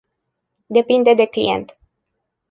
[0.77, 1.67] Depinde de client.